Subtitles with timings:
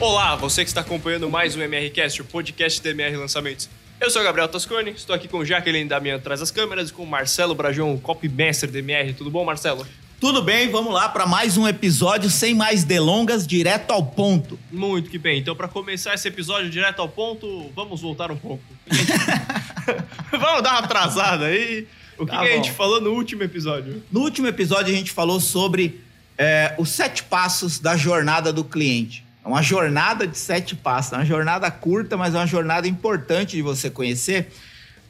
[0.00, 3.68] Olá, você que está acompanhando mais um MRCast, o podcast do MR Lançamentos.
[4.00, 7.02] Eu sou o Gabriel Toscone, estou aqui com Jaqueline Damian atrás das câmeras e com
[7.02, 9.12] o Marcelo Brajon, copymaster do MR.
[9.12, 9.84] Tudo bom, Marcelo?
[10.20, 14.56] Tudo bem, vamos lá para mais um episódio sem mais delongas, direto ao ponto.
[14.70, 15.40] Muito que bem.
[15.40, 18.62] Então, para começar esse episódio direto ao ponto, vamos voltar um pouco.
[20.30, 21.88] vamos dar uma atrasada aí.
[22.16, 24.00] O que, Tá que a gente falou no último episódio?
[24.12, 26.00] No último episódio a gente falou sobre
[26.36, 29.26] é, os sete passos da jornada do cliente.
[29.48, 33.56] É uma jornada de sete passos, é uma jornada curta, mas é uma jornada importante
[33.56, 34.52] de você conhecer,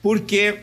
[0.00, 0.60] porque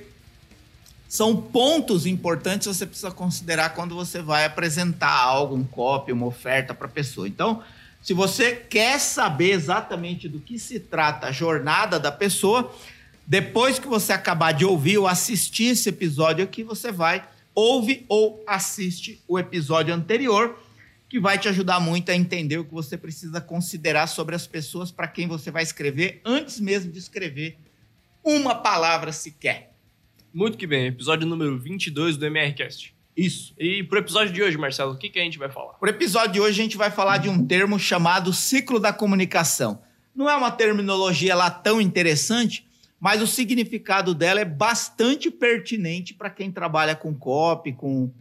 [1.10, 6.26] são pontos importantes que você precisa considerar quando você vai apresentar algo, um copy, uma
[6.26, 7.28] oferta para a pessoa.
[7.28, 7.62] Então,
[8.02, 12.74] se você quer saber exatamente do que se trata a jornada da pessoa,
[13.28, 18.42] depois que você acabar de ouvir ou assistir esse episódio aqui, você vai, ouve ou
[18.48, 20.58] assiste o episódio anterior,
[21.10, 24.92] que vai te ajudar muito a entender o que você precisa considerar sobre as pessoas
[24.92, 27.58] para quem você vai escrever, antes mesmo de escrever
[28.24, 29.74] uma palavra sequer.
[30.34, 32.94] Muito que bem, episódio número 22 do MRCast.
[33.16, 33.54] Isso.
[33.58, 35.74] E pro episódio de hoje, Marcelo, o que, que a gente vai falar?
[35.74, 38.92] Para o episódio de hoje, a gente vai falar de um termo chamado ciclo da
[38.92, 39.82] comunicação.
[40.14, 42.68] Não é uma terminologia lá tão interessante,
[43.00, 48.12] mas o significado dela é bastante pertinente para quem trabalha com copy, com,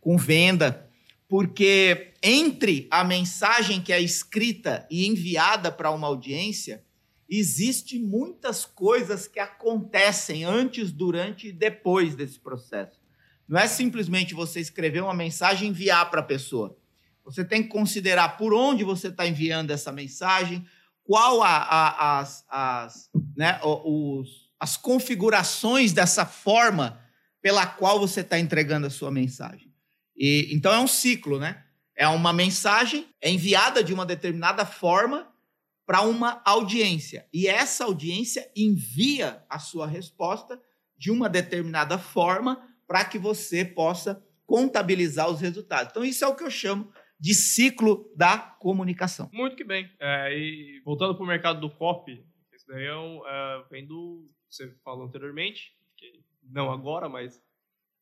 [0.00, 0.86] com venda,
[1.28, 6.84] porque entre a mensagem que é escrita e enviada para uma audiência,
[7.28, 13.00] existe muitas coisas que acontecem antes, durante e depois desse processo.
[13.48, 16.76] Não é simplesmente você escrever uma mensagem e enviar para a pessoa.
[17.24, 20.64] Você tem que considerar por onde você está enviando essa mensagem,
[21.02, 27.00] qual a, a- as, as, né, os- as configurações dessa forma
[27.42, 29.73] pela qual você está entregando a sua mensagem.
[30.16, 31.64] E, então é um ciclo, né?
[31.96, 35.32] É uma mensagem, é enviada de uma determinada forma
[35.86, 37.28] para uma audiência.
[37.32, 40.60] E essa audiência envia a sua resposta
[40.96, 45.90] de uma determinada forma para que você possa contabilizar os resultados.
[45.90, 49.30] Então, isso é o que eu chamo de ciclo da comunicação.
[49.32, 49.90] Muito que bem.
[49.98, 54.30] É, e voltando pro mercado do copy, isso daí é, um, é vem do.
[54.48, 55.72] Você falou anteriormente,
[56.42, 57.42] não agora, mas.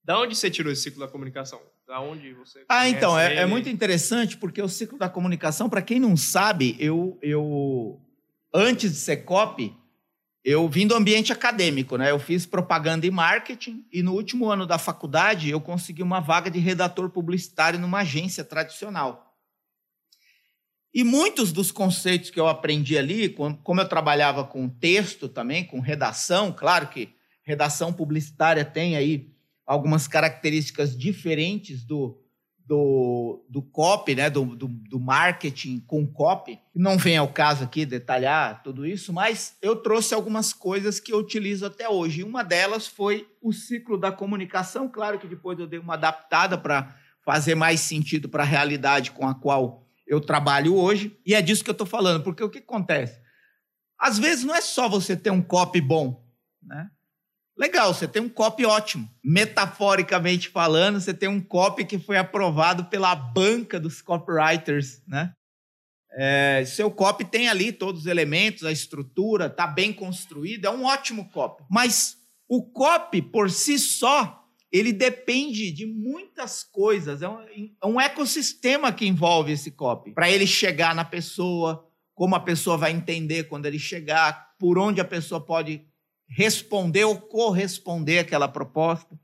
[0.05, 1.63] Da onde você tirou esse ciclo da comunicação?
[1.87, 2.65] Da onde você.
[2.69, 6.77] Ah, então, é, é muito interessante porque o ciclo da comunicação, para quem não sabe,
[6.79, 8.01] eu, eu
[8.55, 9.77] antes de ser copy,
[10.45, 12.11] eu vim do ambiente acadêmico, né?
[12.11, 16.51] Eu fiz propaganda e marketing e no último ano da faculdade eu consegui uma vaga
[16.51, 19.37] de redator publicitário numa agência tradicional.
[20.95, 25.65] E muitos dos conceitos que eu aprendi ali, com- como eu trabalhava com texto também,
[25.65, 29.32] com redação, claro que redação publicitária tem aí
[29.67, 32.19] algumas características diferentes do,
[32.67, 34.31] do, do copy, né?
[34.31, 36.59] do, do, do marketing com copy.
[36.75, 41.19] Não vem ao caso aqui detalhar tudo isso, mas eu trouxe algumas coisas que eu
[41.19, 42.23] utilizo até hoje.
[42.23, 44.89] Uma delas foi o ciclo da comunicação.
[44.89, 49.27] Claro que depois eu dei uma adaptada para fazer mais sentido para a realidade com
[49.27, 51.17] a qual eu trabalho hoje.
[51.25, 53.21] E é disso que eu estou falando, porque o que acontece?
[53.99, 56.27] Às vezes não é só você ter um copy bom,
[56.63, 56.91] né?
[57.57, 59.09] Legal, você tem um copy ótimo.
[59.23, 65.33] Metaforicamente falando, você tem um copy que foi aprovado pela banca dos copywriters, né?
[66.15, 70.85] É, seu copy tem ali todos os elementos, a estrutura, tá bem construído, é um
[70.85, 71.65] ótimo copy.
[71.71, 72.17] Mas
[72.49, 77.41] o copy por si só, ele depende de muitas coisas, é um,
[77.83, 80.13] é um ecossistema que envolve esse copy.
[80.13, 85.01] Para ele chegar na pessoa, como a pessoa vai entender quando ele chegar, por onde
[85.01, 85.87] a pessoa pode
[86.35, 89.19] responder ou corresponder àquela proposta.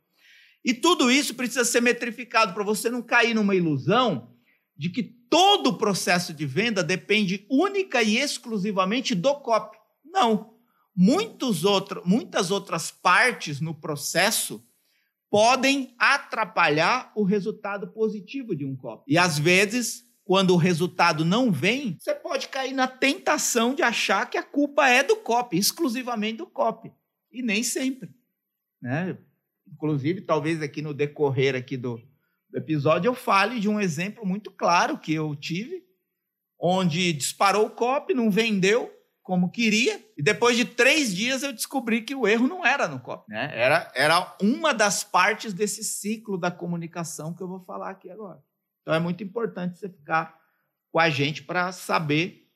[0.64, 4.34] E tudo isso precisa ser metrificado para você não cair numa ilusão
[4.76, 9.78] de que todo o processo de venda depende única e exclusivamente do copy.
[10.04, 10.54] Não.
[10.94, 14.64] Muitos outro, muitas outras partes no processo
[15.30, 19.04] podem atrapalhar o resultado positivo de um copy.
[19.12, 24.28] E às vezes, quando o resultado não vem, você pode cair na tentação de achar
[24.28, 26.92] que a culpa é do copy, exclusivamente do copy.
[27.38, 28.10] E nem sempre.
[28.82, 29.16] Né?
[29.72, 32.02] Inclusive, talvez aqui no decorrer aqui do,
[32.50, 35.84] do episódio eu fale de um exemplo muito claro que eu tive,
[36.58, 38.92] onde disparou o copy, não vendeu
[39.22, 42.98] como queria, e depois de três dias eu descobri que o erro não era no
[42.98, 43.50] copy, né?
[43.52, 48.42] Era, era uma das partes desse ciclo da comunicação que eu vou falar aqui agora.
[48.80, 50.34] Então é muito importante você ficar
[50.90, 52.47] com a gente para saber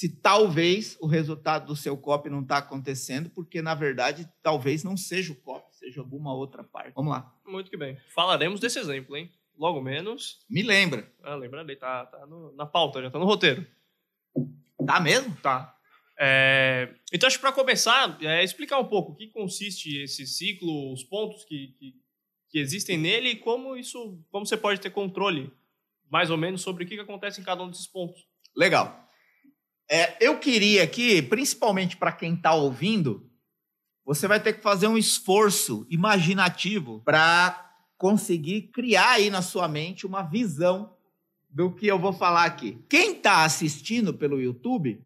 [0.00, 4.96] se talvez o resultado do seu copy não está acontecendo, porque na verdade talvez não
[4.96, 6.94] seja o copy, seja alguma outra parte.
[6.94, 7.30] Vamos lá.
[7.46, 7.98] Muito que bem.
[8.14, 9.30] Falaremos desse exemplo, hein?
[9.58, 10.38] Logo menos.
[10.48, 11.06] Me lembra.
[11.22, 13.66] Ah, aí, tá, tá no- na pauta, já tá no roteiro.
[14.86, 15.36] Tá mesmo?
[15.42, 15.76] Tá.
[16.18, 20.94] É, então, acho que para começar, é, explicar um pouco o que consiste esse ciclo,
[20.94, 21.94] os pontos que, que,
[22.48, 25.52] que, existem nele e como isso, como você pode ter controle,
[26.10, 28.26] mais ou menos, sobre o que, que acontece em cada um desses pontos.
[28.56, 29.09] Legal.
[29.92, 33.28] É, eu queria aqui, principalmente para quem está ouvindo,
[34.06, 40.06] você vai ter que fazer um esforço imaginativo para conseguir criar aí na sua mente
[40.06, 40.94] uma visão
[41.50, 42.78] do que eu vou falar aqui.
[42.88, 45.02] Quem está assistindo pelo YouTube,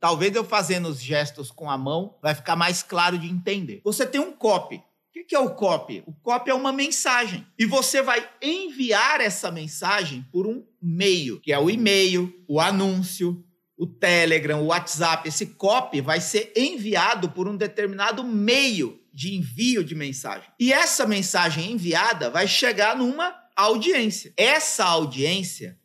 [0.00, 3.82] talvez eu fazendo os gestos com a mão vai ficar mais claro de entender.
[3.84, 4.76] Você tem um copy.
[4.76, 6.02] O que é o copy?
[6.06, 7.46] O copy é uma mensagem.
[7.58, 13.44] E você vai enviar essa mensagem por um meio, que é o e-mail, o anúncio,
[13.82, 15.28] o Telegram, o WhatsApp.
[15.28, 20.48] Esse copy vai ser enviado por um determinado meio de envio de mensagem.
[20.56, 24.32] E essa mensagem enviada vai chegar numa audiência.
[24.36, 25.80] Essa audiência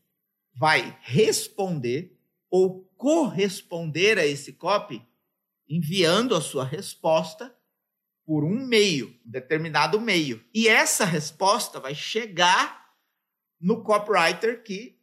[0.55, 2.15] vai responder
[2.51, 5.03] ou corresponder a esse copy
[5.67, 7.51] enviando a sua resposta
[8.23, 10.45] por um meio, um determinado meio.
[10.53, 12.91] E essa resposta vai chegar
[13.59, 14.99] no copywriter que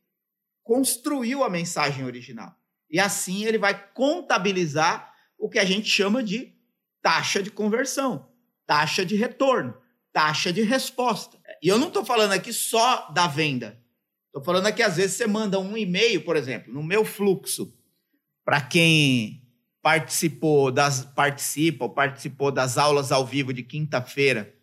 [0.62, 2.56] construiu a mensagem original.
[2.94, 6.54] E assim ele vai contabilizar o que a gente chama de
[7.02, 8.28] taxa de conversão,
[8.68, 9.76] taxa de retorno,
[10.12, 11.36] taxa de resposta.
[11.60, 13.76] E eu não estou falando aqui só da venda.
[14.26, 17.76] Estou falando aqui, às vezes, você manda um e-mail, por exemplo, no meu fluxo,
[18.44, 19.42] para quem
[19.82, 24.54] participou das participa ou participou das aulas ao vivo de quinta-feira,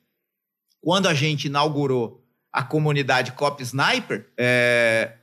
[0.79, 5.17] quando a gente inaugurou a comunidade Cop Sniper, é,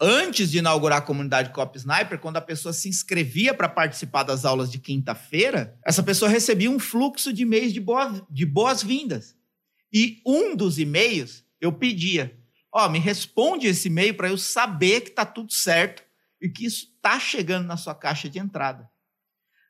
[0.00, 4.44] antes de inaugurar a comunidade Cop Sniper, quando a pessoa se inscrevia para participar das
[4.44, 9.36] aulas de quinta-feira, essa pessoa recebia um fluxo de e-mails de, boa, de boas-vindas.
[9.92, 12.36] E um dos e-mails eu pedia:
[12.72, 16.02] Ó, oh, me responde esse e-mail para eu saber que está tudo certo
[16.40, 18.90] e que isso está chegando na sua caixa de entrada.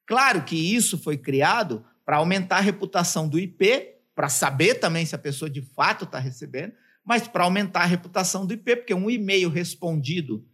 [0.07, 5.15] Claro que isso foi criado para aumentar a reputação do IP, para saber também se
[5.15, 6.73] a pessoa de fato está recebendo,
[7.05, 10.45] mas para aumentar a reputação do IP, porque um e-mail respondido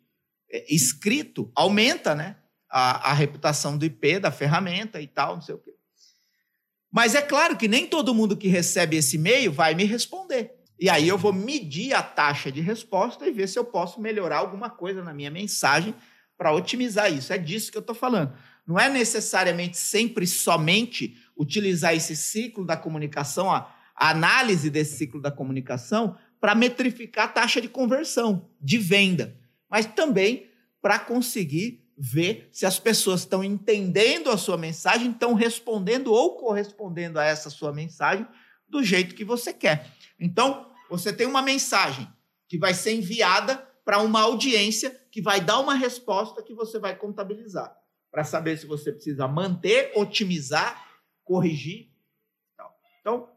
[0.50, 2.36] é, escrito aumenta né,
[2.68, 5.74] a, a reputação do IP, da ferramenta e tal, não sei o quê.
[6.92, 10.56] Mas é claro que nem todo mundo que recebe esse e-mail vai me responder.
[10.78, 14.38] E aí eu vou medir a taxa de resposta e ver se eu posso melhorar
[14.38, 15.94] alguma coisa na minha mensagem
[16.36, 17.32] para otimizar isso.
[17.32, 18.32] É disso que eu estou falando.
[18.66, 25.20] Não é necessariamente sempre somente utilizar esse ciclo da comunicação, a, a análise desse ciclo
[25.20, 29.36] da comunicação, para metrificar a taxa de conversão, de venda,
[29.68, 30.50] mas também
[30.80, 37.20] para conseguir ver se as pessoas estão entendendo a sua mensagem, estão respondendo ou correspondendo
[37.20, 38.26] a essa sua mensagem
[38.66, 39.90] do jeito que você quer.
[40.18, 42.08] Então, você tem uma mensagem
[42.48, 46.96] que vai ser enviada para uma audiência que vai dar uma resposta que você vai
[46.96, 47.76] contabilizar
[48.10, 50.84] para saber se você precisa manter, otimizar,
[51.22, 51.90] corrigir.
[53.00, 53.28] Então,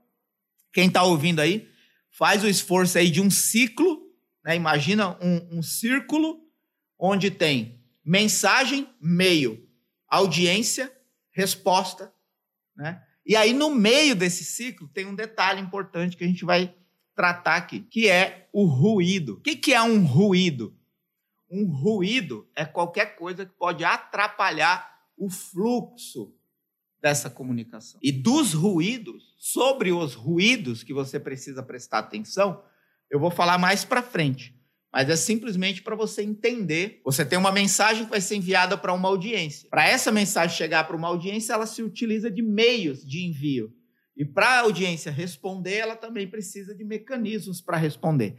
[0.71, 1.69] quem está ouvindo aí,
[2.13, 4.01] faz o esforço aí de um ciclo,
[4.45, 4.55] né?
[4.55, 6.39] imagina um, um círculo
[6.97, 9.67] onde tem mensagem, meio,
[10.07, 10.91] audiência,
[11.31, 12.13] resposta,
[12.75, 13.03] né?
[13.25, 16.75] E aí, no meio desse ciclo, tem um detalhe importante que a gente vai
[17.15, 19.35] tratar aqui, que é o ruído.
[19.35, 20.77] O que é um ruído?
[21.49, 26.35] Um ruído é qualquer coisa que pode atrapalhar o fluxo
[27.03, 27.99] dessa comunicação.
[28.01, 32.63] E dos ruídos, sobre os ruídos que você precisa prestar atenção,
[33.11, 34.55] eu vou falar mais para frente.
[34.89, 37.01] Mas é simplesmente para você entender.
[37.03, 39.67] Você tem uma mensagem que vai ser enviada para uma audiência.
[39.69, 43.73] Para essa mensagem chegar para uma audiência, ela se utiliza de meios de envio.
[44.15, 48.37] E para a audiência responder, ela também precisa de mecanismos para responder.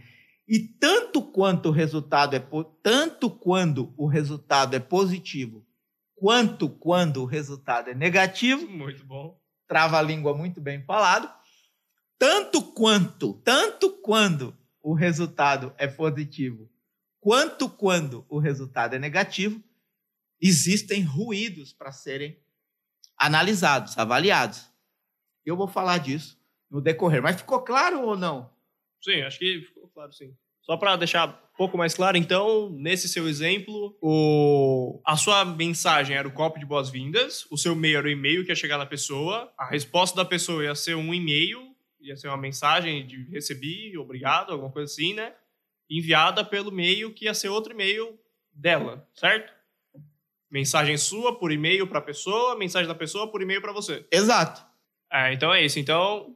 [0.48, 2.42] E tanto quanto o resultado é
[2.82, 5.66] tanto quando o resultado é positivo,
[6.24, 9.38] quanto quando o resultado é negativo, muito bom.
[9.68, 11.30] Trava a língua muito bem falado.
[12.18, 16.72] Tanto quanto, tanto quando o resultado é positivo,
[17.20, 19.62] quanto quando o resultado é negativo,
[20.40, 22.42] existem ruídos para serem
[23.18, 24.72] analisados, avaliados.
[25.44, 27.20] Eu vou falar disso no decorrer.
[27.20, 28.50] Mas ficou claro ou não?
[29.02, 30.34] Sim, acho que ficou claro, sim.
[30.64, 35.00] Só para deixar um pouco mais claro, então, nesse seu exemplo, o...
[35.06, 38.50] a sua mensagem era o copo de boas-vindas, o seu e-mail era o e-mail que
[38.50, 42.38] ia chegar na pessoa, a resposta da pessoa ia ser um e-mail, ia ser uma
[42.38, 45.34] mensagem de recebi, obrigado, alguma coisa assim, né?
[45.88, 48.18] Enviada pelo e-mail que ia ser outro e-mail
[48.52, 49.52] dela, certo?
[50.50, 54.06] Mensagem sua por e-mail para a pessoa, mensagem da pessoa por e-mail para você.
[54.10, 54.64] Exato.
[55.12, 55.78] É, então é isso.
[55.78, 56.34] Então,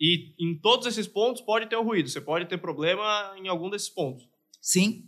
[0.00, 2.08] e em todos esses pontos pode ter um ruído.
[2.08, 4.26] Você pode ter problema em algum desses pontos.
[4.60, 5.04] Sim.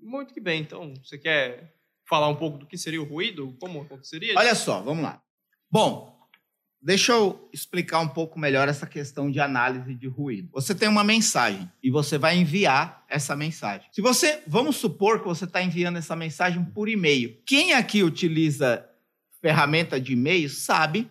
[0.00, 0.60] Muito que bem.
[0.60, 1.74] Então, você quer
[2.08, 3.56] falar um pouco do que seria o ruído?
[3.58, 4.34] Como aconteceria?
[4.36, 5.22] Olha só, vamos lá.
[5.70, 6.16] Bom,
[6.80, 10.50] deixa eu explicar um pouco melhor essa questão de análise de ruído.
[10.52, 13.88] Você tem uma mensagem e você vai enviar essa mensagem.
[13.90, 17.36] Se você, vamos supor que você está enviando essa mensagem por e-mail.
[17.46, 18.86] Quem aqui utiliza
[19.40, 21.10] ferramenta de e-mail sabe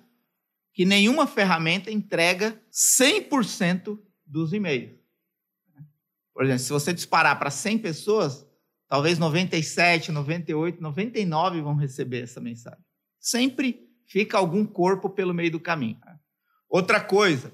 [0.75, 4.91] que nenhuma ferramenta entrega 100% dos e-mails.
[6.33, 8.45] Por exemplo, se você disparar para 100 pessoas,
[8.89, 12.83] talvez 97, 98, 99 vão receber essa mensagem.
[13.17, 15.97] Sempre fica algum corpo pelo meio do caminho.
[16.67, 17.53] Outra coisa,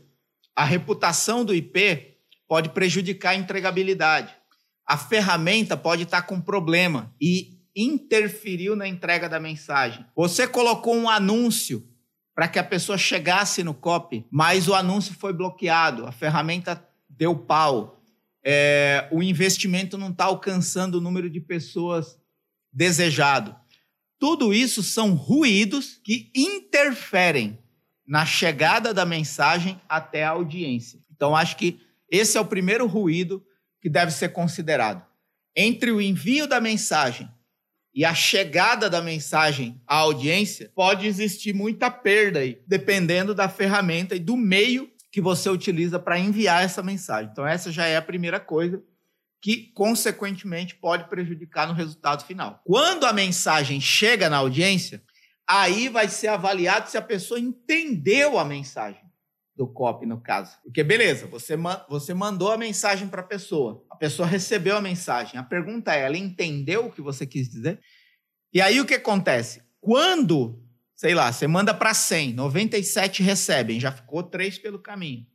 [0.55, 4.35] a reputação do IP pode prejudicar a entregabilidade.
[4.83, 10.03] A ferramenta pode estar com problema e interferiu na entrega da mensagem.
[10.15, 11.87] Você colocou um anúncio
[12.33, 17.35] para que a pessoa chegasse no copy, mas o anúncio foi bloqueado, a ferramenta deu
[17.35, 18.01] pau,
[18.43, 22.17] é, o investimento não está alcançando o número de pessoas
[22.71, 23.55] desejado.
[24.17, 27.59] Tudo isso são ruídos que interferem
[28.07, 30.99] na chegada da mensagem até a audiência.
[31.11, 33.45] Então, acho que esse é o primeiro ruído
[33.79, 35.05] que deve ser considerado.
[35.55, 37.29] Entre o envio da mensagem
[37.93, 44.15] e a chegada da mensagem à audiência, pode existir muita perda aí, dependendo da ferramenta
[44.15, 47.29] e do meio que você utiliza para enviar essa mensagem.
[47.31, 48.81] Então, essa já é a primeira coisa
[49.41, 52.61] que, consequentemente, pode prejudicar no resultado final.
[52.63, 55.03] Quando a mensagem chega na audiência,
[55.45, 59.01] aí vai ser avaliado se a pessoa entendeu a mensagem
[59.55, 60.55] do copy, no caso.
[60.63, 61.57] Porque, beleza, você,
[61.89, 65.39] você mandou a mensagem para a pessoa, pessoa recebeu a mensagem.
[65.39, 67.79] A pergunta é: ela entendeu o que você quis dizer?
[68.51, 69.61] E aí o que acontece?
[69.79, 70.59] Quando,
[70.95, 75.27] sei lá, você manda para 100, 97 recebem, já ficou três pelo caminho.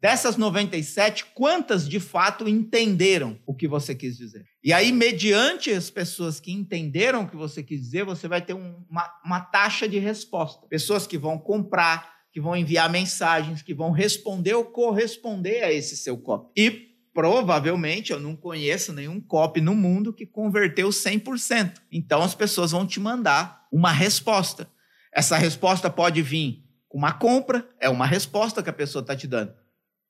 [0.00, 4.44] Dessas 97, quantas de fato entenderam o que você quis dizer?
[4.64, 8.52] E aí, mediante as pessoas que entenderam o que você quis dizer, você vai ter
[8.52, 10.66] um, uma, uma taxa de resposta.
[10.66, 15.96] Pessoas que vão comprar, que vão enviar mensagens, que vão responder ou corresponder a esse
[15.96, 16.50] seu copy.
[16.56, 21.74] E provavelmente eu não conheço nenhum copy no mundo que converteu 100%.
[21.90, 24.68] Então as pessoas vão te mandar uma resposta.
[25.12, 29.26] Essa resposta pode vir com uma compra, é uma resposta que a pessoa está te
[29.26, 29.54] dando.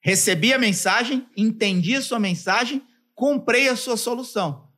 [0.01, 2.83] Recebi a mensagem, entendi a sua mensagem,
[3.15, 4.69] comprei a sua solução.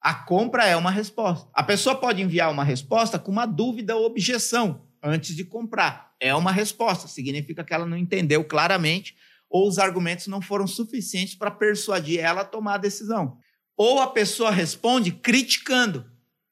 [0.00, 1.48] A compra é uma resposta.
[1.52, 6.12] A pessoa pode enviar uma resposta com uma dúvida ou objeção antes de comprar.
[6.20, 9.16] É uma resposta, significa que ela não entendeu claramente
[9.50, 13.38] ou os argumentos não foram suficientes para persuadir ela a tomar a decisão.
[13.76, 16.04] Ou a pessoa responde criticando.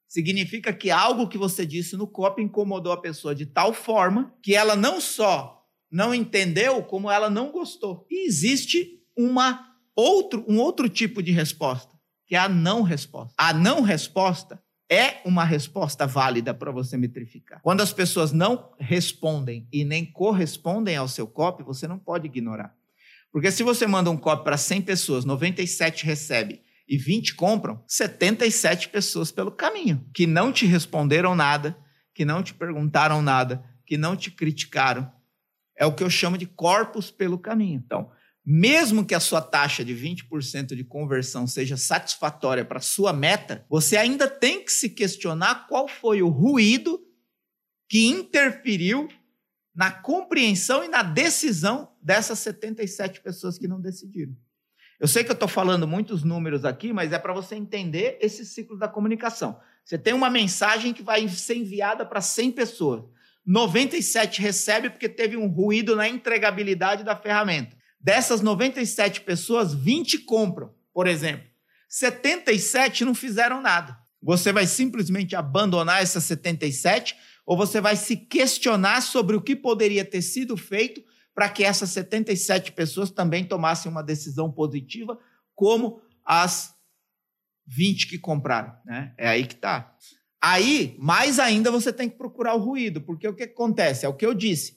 [0.07, 4.55] Significa que algo que você disse no copy incomodou a pessoa de tal forma que
[4.55, 5.57] ela não só
[5.91, 8.07] não entendeu, como ela não gostou.
[8.11, 11.93] E existe uma outro, um outro tipo de resposta,
[12.27, 13.35] que é a não resposta.
[13.37, 17.61] A não resposta é uma resposta válida para você metrificar.
[17.63, 22.75] Quando as pessoas não respondem e nem correspondem ao seu copy, você não pode ignorar.
[23.37, 28.89] Porque se você manda um copy para 100 pessoas, 97 recebe e 20 compram, 77
[28.89, 31.77] pessoas pelo caminho, que não te responderam nada,
[32.15, 35.13] que não te perguntaram nada, que não te criticaram.
[35.77, 37.83] É o que eu chamo de corpos pelo caminho.
[37.85, 38.11] Então,
[38.43, 43.67] mesmo que a sua taxa de 20% de conversão seja satisfatória para a sua meta,
[43.69, 46.99] você ainda tem que se questionar qual foi o ruído
[47.87, 49.09] que interferiu
[49.77, 54.35] na compreensão e na decisão dessas 77 pessoas que não decidiram.
[54.99, 58.47] Eu sei que eu estou falando muitos números aqui, mas é para você entender esse
[58.47, 59.61] ciclo da comunicação.
[59.85, 63.05] Você tem uma mensagem que vai ser enviada para 100 pessoas.
[63.45, 67.77] 97 recebe porque teve um ruído na entregabilidade da ferramenta.
[68.01, 71.47] Dessas 97 pessoas, 20 compram, por exemplo.
[71.87, 73.97] 77 não fizeram nada.
[74.23, 77.15] Você vai simplesmente abandonar essas 77
[77.47, 81.01] ou você vai se questionar sobre o que poderia ter sido feito
[81.33, 85.19] para que essas 77 pessoas também tomassem uma decisão positiva,
[85.55, 86.75] como as
[87.67, 88.75] 20 que compraram.
[88.85, 89.15] Né?
[89.17, 89.95] É aí que está.
[90.43, 94.05] Aí, mais ainda, você tem que procurar o ruído, porque o que acontece?
[94.05, 94.77] É o que eu disse.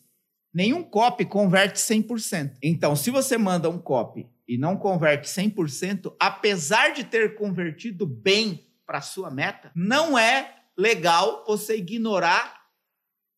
[0.54, 2.58] Nenhum copy converte 100%.
[2.62, 8.68] Então, se você manda um copy e não converte 100%, apesar de ter convertido bem
[8.86, 12.59] para sua meta, não é legal você ignorar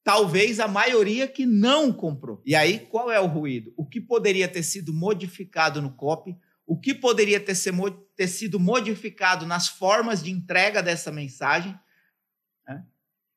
[0.03, 2.41] talvez a maioria que não comprou.
[2.46, 3.74] E aí, qual é o ruído?
[3.77, 6.36] O que poderia ter sido modificado no copy?
[6.65, 7.74] O que poderia ter, ser,
[8.15, 11.77] ter sido modificado nas formas de entrega dessa mensagem?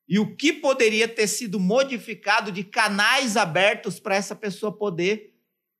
[0.07, 5.33] e o que poderia ter sido modificado de canais abertos para essa pessoa poder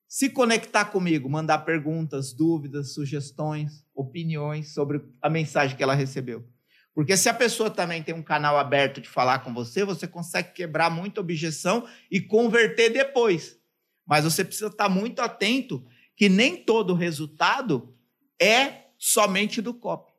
[0.07, 6.47] se conectar comigo, mandar perguntas, dúvidas, sugestões, opiniões sobre a mensagem que ela recebeu.
[6.95, 10.53] Porque se a pessoa também tem um canal aberto de falar com você, você consegue
[10.53, 13.59] quebrar muita objeção e converter depois.
[14.07, 15.85] Mas você precisa estar muito atento
[16.15, 17.93] que nem todo resultado
[18.41, 20.13] é somente do copy.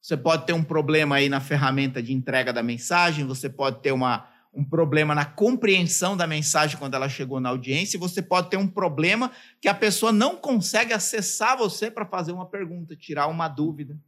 [0.00, 3.90] Você pode ter um problema aí na ferramenta de entrega da mensagem, você pode ter
[3.90, 8.56] uma, um problema na compreensão da mensagem quando ela chegou na audiência, você pode ter
[8.56, 13.48] um problema que a pessoa não consegue acessar você para fazer uma pergunta, tirar uma
[13.48, 13.98] dúvida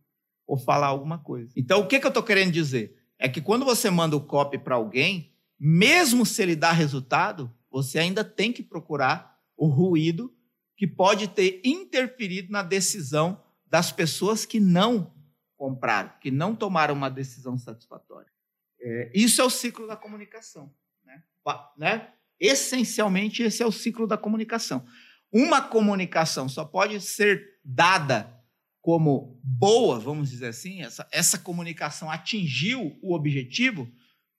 [0.47, 1.53] ou falar alguma coisa.
[1.57, 2.97] Então, o que, que eu estou querendo dizer?
[3.19, 7.99] É que quando você manda o copy para alguém, mesmo se ele dá resultado, você
[7.99, 10.33] ainda tem que procurar o ruído
[10.76, 15.15] que pode ter interferido na decisão das pessoas que não
[15.57, 18.31] compraram, que não tomaram uma decisão satisfatória.
[18.81, 20.73] É, isso é o ciclo da comunicação.
[21.05, 21.23] Né?
[21.76, 22.12] né?
[22.38, 24.87] Essencialmente, esse é o ciclo da comunicação.
[25.33, 28.36] Uma comunicação só pode ser dada
[28.87, 33.90] como boa, vamos dizer assim, essa, essa comunicação atingiu o objetivo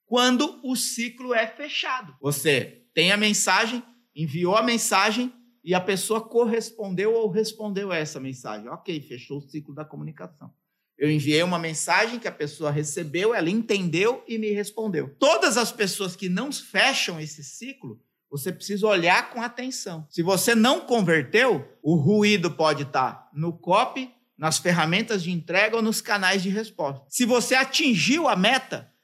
[0.06, 2.16] quando o ciclo é fechado.
[2.18, 3.82] Você tem a mensagem,
[4.16, 5.30] enviou a mensagem
[5.62, 8.70] e a pessoa correspondeu ou respondeu a essa mensagem.
[8.70, 10.50] Ok, fechou o ciclo da comunicação.
[10.96, 15.14] Eu enviei uma mensagem que a pessoa recebeu, ela entendeu e me respondeu.
[15.18, 18.00] Todas as pessoas que não fecham esse ciclo,
[18.30, 20.06] você precisa olhar com atenção.
[20.08, 25.82] Se você não converteu, o ruído pode estar no copy, nas ferramentas de entrega ou
[25.82, 27.04] nos canais de resposta.
[27.10, 28.94] Se você atingiu a meta,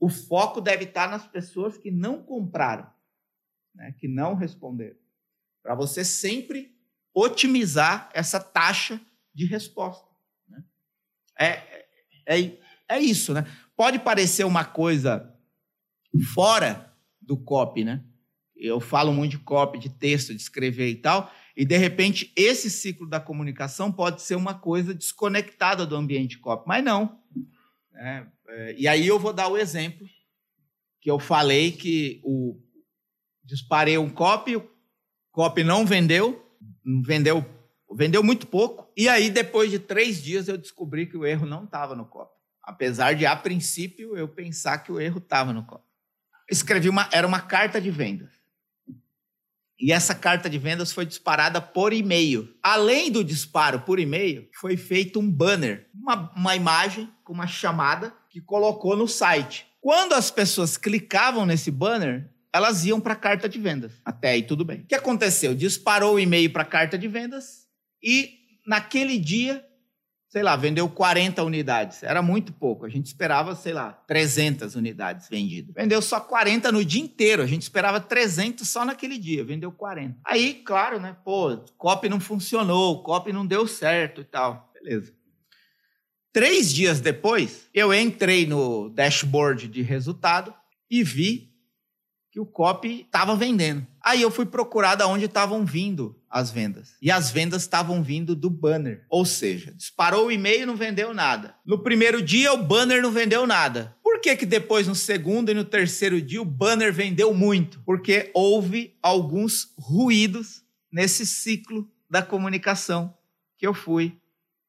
[0.00, 2.90] o foco deve estar nas pessoas que não compraram,
[3.74, 4.96] né, que não responderam.
[5.62, 6.74] Para você sempre
[7.14, 9.00] otimizar essa taxa
[9.34, 10.08] de resposta.
[10.48, 10.64] Né?
[11.38, 11.86] É,
[12.26, 13.44] é, é isso, né?
[13.76, 15.32] Pode parecer uma coisa
[16.34, 18.04] fora do copy, né?
[18.56, 22.68] Eu falo muito de copy, de texto, de escrever e tal, e, de repente, esse
[22.68, 27.20] ciclo da comunicação pode ser uma coisa desconectada do ambiente copy, mas não.
[27.94, 30.04] É, é, e aí eu vou dar o exemplo
[31.00, 32.60] que eu falei que o
[33.44, 34.68] disparei um copy, o
[35.30, 36.44] copy não vendeu,
[37.04, 37.44] vendeu,
[37.94, 38.90] vendeu muito pouco.
[38.96, 42.32] E aí, depois de três dias, eu descobri que o erro não estava no copy.
[42.62, 45.84] Apesar de, a princípio, eu pensar que o erro estava no copy.
[46.50, 48.32] Escrevi uma, era uma carta de vendas.
[49.78, 52.54] E essa carta de vendas foi disparada por e-mail.
[52.62, 58.14] Além do disparo por e-mail, foi feito um banner, uma, uma imagem com uma chamada
[58.30, 59.66] que colocou no site.
[59.80, 63.92] Quando as pessoas clicavam nesse banner, elas iam para a carta de vendas.
[64.04, 64.80] Até aí tudo bem.
[64.80, 65.54] O que aconteceu?
[65.54, 67.66] Disparou o e-mail para a carta de vendas
[68.02, 69.64] e naquele dia
[70.34, 72.02] sei lá, vendeu 40 unidades.
[72.02, 72.84] Era muito pouco.
[72.84, 75.72] A gente esperava, sei lá, 300 unidades vendidas.
[75.72, 77.40] Vendeu só 40 no dia inteiro.
[77.40, 79.44] A gente esperava 300 só naquele dia.
[79.44, 80.18] Vendeu 40.
[80.24, 81.16] Aí, claro, né?
[81.24, 84.72] Pô, copy não funcionou, copy não deu certo e tal.
[84.74, 85.14] Beleza.
[86.32, 90.52] Três dias depois, eu entrei no dashboard de resultado
[90.90, 91.53] e vi
[92.34, 93.86] que o copy estava vendendo.
[94.00, 96.96] Aí eu fui procurar de onde estavam vindo as vendas.
[97.00, 99.06] E as vendas estavam vindo do banner.
[99.08, 101.54] Ou seja, disparou o e-mail e não vendeu nada.
[101.64, 103.96] No primeiro dia, o banner não vendeu nada.
[104.02, 107.80] Por que, que depois, no segundo e no terceiro dia, o banner vendeu muito?
[107.86, 113.16] Porque houve alguns ruídos nesse ciclo da comunicação
[113.56, 114.18] que eu fui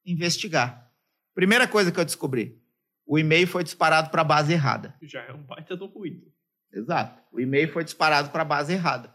[0.04, 0.88] investigar.
[1.34, 2.62] Primeira coisa que eu descobri:
[3.04, 4.94] o e-mail foi disparado para a base errada.
[5.02, 6.35] Já é um baita do ruído.
[6.72, 7.22] Exato.
[7.32, 9.14] O e-mail foi disparado para a base errada.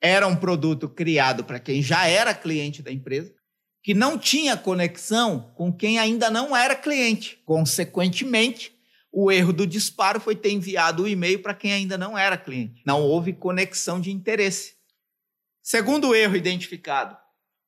[0.00, 3.34] Era um produto criado para quem já era cliente da empresa,
[3.82, 7.40] que não tinha conexão com quem ainda não era cliente.
[7.44, 8.72] Consequentemente,
[9.12, 12.82] o erro do disparo foi ter enviado o e-mail para quem ainda não era cliente.
[12.84, 14.74] Não houve conexão de interesse.
[15.62, 17.16] Segundo erro identificado,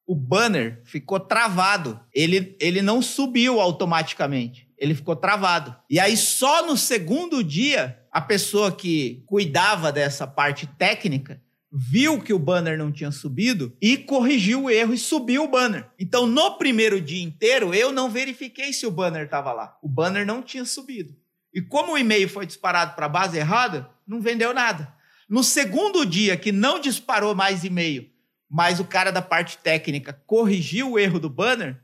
[0.07, 2.01] o banner ficou travado.
[2.13, 4.69] Ele, ele não subiu automaticamente.
[4.77, 5.75] Ele ficou travado.
[5.89, 11.39] E aí, só no segundo dia, a pessoa que cuidava dessa parte técnica
[11.71, 15.87] viu que o banner não tinha subido e corrigiu o erro e subiu o banner.
[15.99, 19.77] Então, no primeiro dia inteiro, eu não verifiquei se o banner estava lá.
[19.83, 21.15] O banner não tinha subido.
[21.53, 24.95] E como o e-mail foi disparado para a base errada, não vendeu nada.
[25.29, 28.09] No segundo dia, que não disparou mais e-mail,
[28.49, 31.83] mas o cara da parte técnica corrigiu o erro do banner,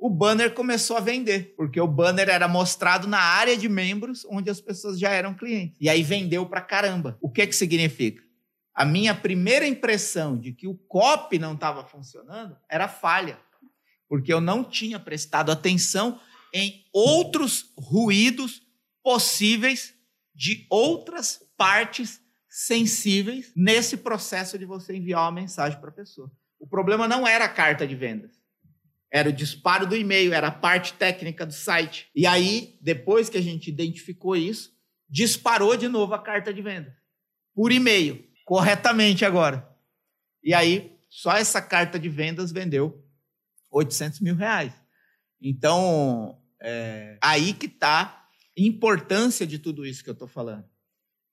[0.00, 4.48] o banner começou a vender, porque o banner era mostrado na área de membros onde
[4.48, 5.76] as pessoas já eram clientes.
[5.78, 7.18] E aí vendeu pra caramba.
[7.20, 8.22] O que que significa?
[8.74, 13.38] A minha primeira impressão de que o copy não estava funcionando era falha,
[14.08, 16.18] porque eu não tinha prestado atenção
[16.54, 18.62] em outros ruídos
[19.02, 19.94] possíveis
[20.34, 26.32] de outras partes sensíveis nesse processo de você enviar uma mensagem para a pessoa.
[26.58, 28.39] O problema não era a carta de vendas.
[29.12, 32.08] Era o disparo do e-mail, era a parte técnica do site.
[32.14, 34.72] E aí, depois que a gente identificou isso,
[35.08, 36.96] disparou de novo a carta de venda.
[37.52, 39.68] Por e-mail, corretamente agora.
[40.42, 43.04] E aí, só essa carta de vendas vendeu
[43.70, 44.72] 800 mil reais.
[45.42, 50.64] Então, é, aí que está a importância de tudo isso que eu estou falando.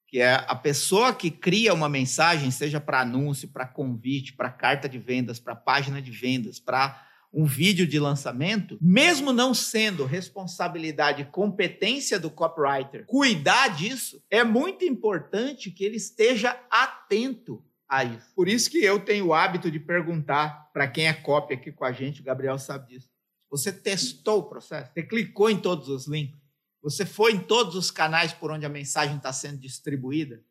[0.08, 4.88] Que é a pessoa que cria uma mensagem, seja para anúncio, para convite, para carta
[4.90, 11.22] de vendas, para página de vendas, para um vídeo de lançamento, mesmo não sendo responsabilidade
[11.22, 18.34] e competência do copywriter cuidar disso, é muito importante que ele esteja atento a isso.
[18.36, 21.86] Por isso que eu tenho o hábito de perguntar para quem é copy aqui com
[21.86, 23.10] a gente, o Gabriel sabe disso.
[23.50, 24.92] Você testou o processo?
[24.94, 26.40] Você clicou em todos os links?
[26.82, 30.44] Você foi em todos os canais por onde a mensagem está sendo distribuída?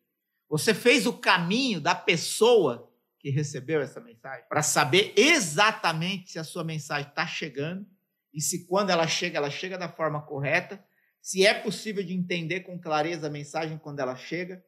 [0.49, 6.43] Você fez o caminho da pessoa que recebeu essa mensagem para saber exatamente se a
[6.43, 7.85] sua mensagem está chegando
[8.33, 10.83] e se quando ela chega, ela chega da forma correta,
[11.21, 14.63] se é possível de entender com clareza a mensagem quando ela chega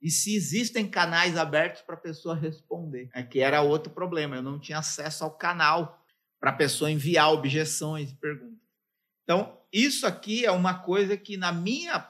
[0.00, 3.10] e se existem canais abertos para a pessoa responder.
[3.14, 6.02] É que era outro problema, eu não tinha acesso ao canal
[6.38, 8.58] para a pessoa enviar objeções e perguntas.
[9.24, 12.08] Então, isso aqui é uma coisa que, na minha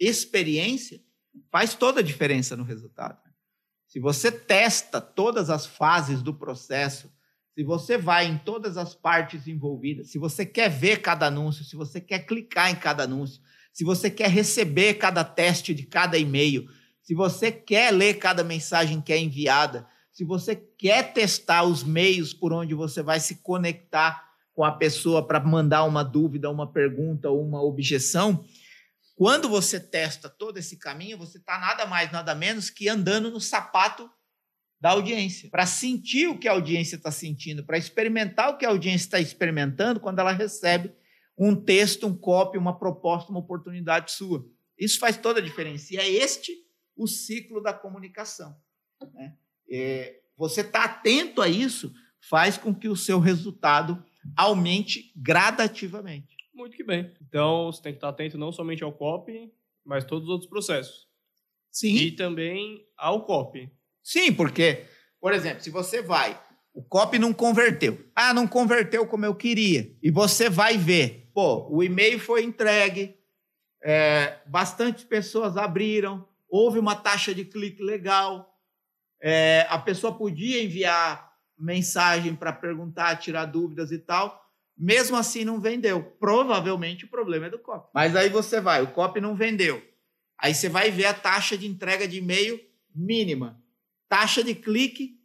[0.00, 1.00] experiência,
[1.50, 3.25] faz toda a diferença no resultado.
[3.96, 7.10] Se você testa todas as fases do processo,
[7.54, 11.74] se você vai em todas as partes envolvidas, se você quer ver cada anúncio, se
[11.74, 13.40] você quer clicar em cada anúncio,
[13.72, 16.68] se você quer receber cada teste de cada e-mail,
[17.00, 22.34] se você quer ler cada mensagem que é enviada, se você quer testar os meios
[22.34, 27.30] por onde você vai se conectar com a pessoa para mandar uma dúvida, uma pergunta
[27.30, 28.44] ou uma objeção,
[29.16, 33.40] quando você testa todo esse caminho, você está nada mais, nada menos que andando no
[33.40, 34.08] sapato
[34.78, 38.68] da audiência, para sentir o que a audiência está sentindo, para experimentar o que a
[38.68, 40.94] audiência está experimentando quando ela recebe
[41.36, 44.46] um texto, um copy, uma proposta, uma oportunidade sua.
[44.78, 45.94] Isso faz toda a diferença.
[45.94, 46.52] E é este
[46.94, 48.54] o ciclo da comunicação.
[49.14, 49.34] Né?
[49.70, 51.90] É, você estar tá atento a isso
[52.28, 54.04] faz com que o seu resultado
[54.36, 56.35] aumente gradativamente.
[56.56, 57.12] Muito que bem.
[57.20, 59.52] Então, você tem que estar atento não somente ao copy,
[59.84, 61.06] mas todos os outros processos.
[61.70, 61.94] Sim.
[61.96, 63.70] E também ao copy.
[64.02, 64.86] Sim, porque,
[65.20, 66.40] por exemplo, se você vai,
[66.72, 68.02] o copy não converteu.
[68.14, 69.94] Ah, não converteu como eu queria.
[70.02, 73.14] E você vai ver, pô, o e-mail foi entregue,
[73.84, 78.58] é, bastante pessoas abriram, houve uma taxa de clique legal,
[79.20, 84.45] é, a pessoa podia enviar mensagem para perguntar, tirar dúvidas e tal.
[84.76, 86.02] Mesmo assim, não vendeu.
[86.02, 87.88] Provavelmente o problema é do copy.
[87.94, 89.82] Mas aí você vai, o copy não vendeu.
[90.38, 92.60] Aí você vai ver a taxa de entrega de e-mail
[92.94, 93.60] mínima.
[94.08, 95.16] Taxa de clique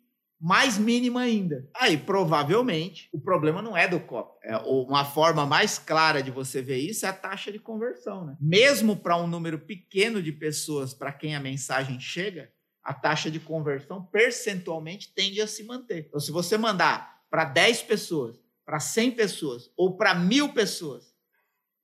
[0.42, 1.70] mais mínima ainda.
[1.76, 4.40] Aí, provavelmente, o problema não é do copy.
[4.44, 8.26] É uma forma mais clara de você ver isso é a taxa de conversão.
[8.26, 8.36] Né?
[8.42, 12.52] Mesmo para um número pequeno de pessoas para quem a mensagem chega,
[12.84, 16.06] a taxa de conversão percentualmente tende a se manter.
[16.08, 21.14] Então, se você mandar para 10 pessoas, para 100 pessoas ou para mil pessoas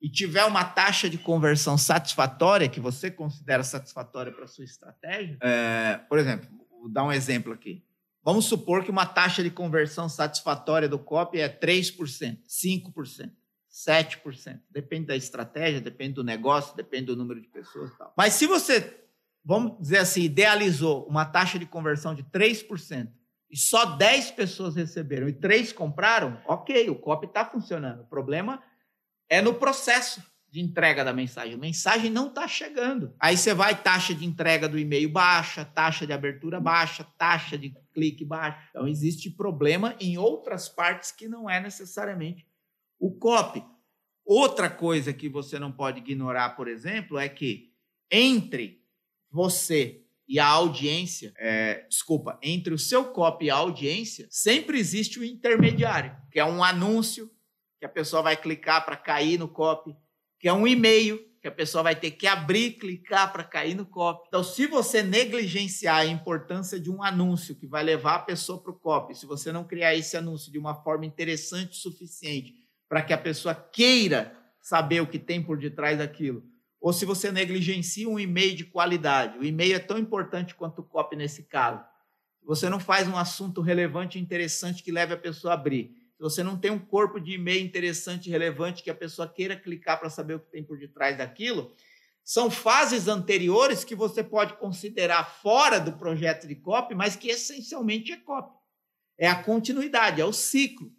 [0.00, 5.98] e tiver uma taxa de conversão satisfatória, que você considera satisfatória para sua estratégia, é,
[6.08, 7.84] por exemplo, vou dar um exemplo aqui.
[8.22, 13.32] Vamos supor que uma taxa de conversão satisfatória do copy é 3%, 5%.
[13.70, 14.60] 7%.
[14.70, 18.12] Depende da estratégia, depende do negócio, depende do número de pessoas tal.
[18.16, 19.08] Mas se você
[19.48, 23.10] vamos dizer assim, idealizou uma taxa de conversão de 3%
[23.50, 28.02] e só 10 pessoas receberam e 3 compraram, ok, o copy está funcionando.
[28.02, 28.62] O problema
[29.28, 31.54] é no processo de entrega da mensagem.
[31.54, 33.14] A mensagem não está chegando.
[33.20, 37.74] Aí você vai, taxa de entrega do e-mail baixa, taxa de abertura baixa, taxa de
[37.92, 38.58] clique baixa.
[38.70, 42.46] Então, existe problema em outras partes que não é necessariamente
[42.98, 43.62] o copy.
[44.24, 47.72] Outra coisa que você não pode ignorar, por exemplo, é que
[48.10, 48.82] entre
[49.30, 55.18] você e a audiência, é, desculpa, entre o seu copy e a audiência, sempre existe
[55.18, 57.30] o intermediário, que é um anúncio
[57.78, 59.96] que a pessoa vai clicar para cair no copy,
[60.38, 63.86] que é um e-mail que a pessoa vai ter que abrir, clicar para cair no
[63.86, 64.26] copy.
[64.28, 68.72] Então, se você negligenciar a importância de um anúncio que vai levar a pessoa para
[68.72, 72.54] o copy, se você não criar esse anúncio de uma forma interessante o suficiente
[72.88, 76.42] para que a pessoa queira saber o que tem por detrás daquilo,
[76.80, 79.38] ou se você negligencia um e-mail de qualidade.
[79.38, 81.84] O e-mail é tão importante quanto o copy nesse caso.
[82.44, 85.90] Você não faz um assunto relevante e interessante que leve a pessoa a abrir.
[86.16, 89.54] Se você não tem um corpo de e-mail interessante e relevante que a pessoa queira
[89.54, 91.72] clicar para saber o que tem por detrás daquilo,
[92.24, 98.12] são fases anteriores que você pode considerar fora do projeto de copy, mas que essencialmente
[98.12, 98.56] é copy.
[99.16, 100.92] É a continuidade, é o ciclo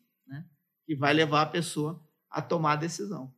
[0.85, 3.31] que vai levar a pessoa a tomar a decisão.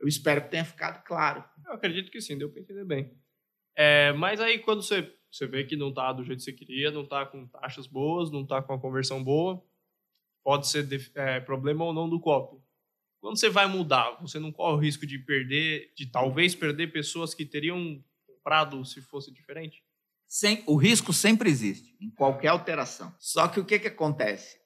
[0.00, 1.44] Eu espero que tenha ficado claro.
[1.66, 3.12] Eu acredito que sim, deu para entender bem.
[3.76, 6.90] É, mas aí quando você, você vê que não está do jeito que você queria,
[6.90, 9.64] não está com taxas boas, não está com a conversão boa,
[10.44, 12.64] pode ser é, problema ou não do copo.
[13.20, 17.34] Quando você vai mudar, você não corre o risco de perder, de talvez perder pessoas
[17.34, 19.82] que teriam comprado se fosse diferente?
[20.26, 23.14] Sem, o risco sempre existe, em qualquer alteração.
[23.18, 24.58] Só que o que, que acontece?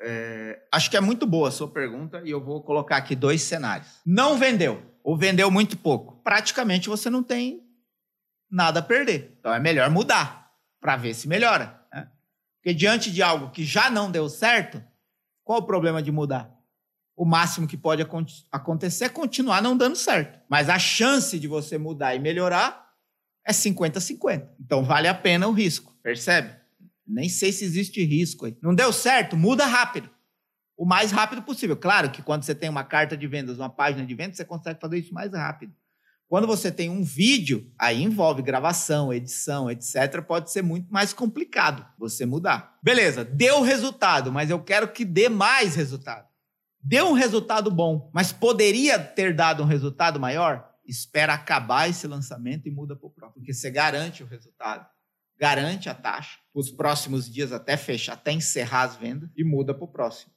[0.00, 3.42] É, acho que é muito boa a sua pergunta e eu vou colocar aqui dois
[3.42, 4.00] cenários.
[4.04, 6.20] Não vendeu, ou vendeu muito pouco.
[6.22, 7.62] Praticamente você não tem
[8.50, 9.36] nada a perder.
[9.38, 11.80] Então é melhor mudar para ver se melhora.
[11.92, 12.08] Né?
[12.58, 14.82] Porque diante de algo que já não deu certo,
[15.42, 16.52] qual o problema de mudar?
[17.16, 18.06] O máximo que pode
[18.52, 20.38] acontecer é continuar não dando certo.
[20.48, 22.92] Mas a chance de você mudar e melhorar
[23.46, 24.46] é 50-50.
[24.60, 26.65] Então vale a pena o risco, percebe?
[27.06, 28.56] Nem sei se existe risco aí.
[28.60, 29.36] Não deu certo?
[29.36, 30.10] Muda rápido.
[30.76, 31.76] O mais rápido possível.
[31.76, 34.80] Claro que quando você tem uma carta de vendas, uma página de vendas, você consegue
[34.80, 35.72] fazer isso mais rápido.
[36.28, 40.20] Quando você tem um vídeo, aí envolve gravação, edição, etc.
[40.26, 42.76] Pode ser muito mais complicado você mudar.
[42.82, 46.26] Beleza, deu resultado, mas eu quero que dê mais resultado.
[46.82, 50.68] Deu um resultado bom, mas poderia ter dado um resultado maior?
[50.84, 54.86] Espera acabar esse lançamento e muda para o próximo, porque você garante o resultado
[55.38, 59.84] garante a taxa, os próximos dias até fechar, até encerrar as vendas e muda para
[59.84, 60.32] o próximo.